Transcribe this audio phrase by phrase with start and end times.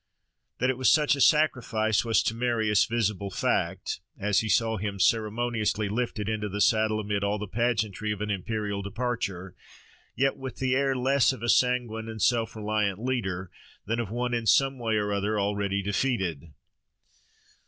[0.57, 4.99] That it was such a sacrifice was to Marius visible fact, as he saw him
[4.99, 9.55] ceremoniously lifted into the saddle amid all the pageantry of an imperial departure,
[10.15, 13.51] yet with the air less of a sanguine and self reliant leader
[13.85, 16.51] than of one in some way or other already defeated.